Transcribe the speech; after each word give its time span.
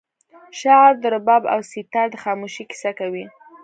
شعر 0.59 0.91
د 0.99 1.03
رباب 1.13 1.43
او 1.53 1.59
سیتار 1.71 2.07
د 2.11 2.15
خاموشۍ 2.23 2.63
کیسه 2.71 2.91
کوي 2.99 3.25